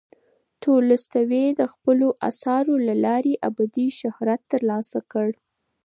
[0.63, 5.27] تولستوی د خپلو اثارو له لارې ابدي شهرت ترلاسه کړ.